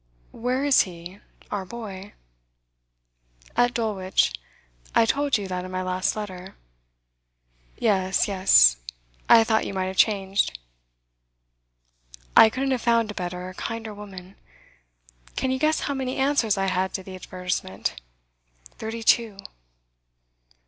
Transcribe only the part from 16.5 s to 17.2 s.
I had to the